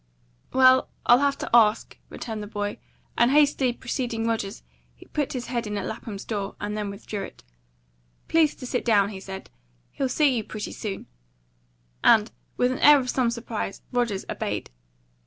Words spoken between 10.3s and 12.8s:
you pretty soon;" and, with an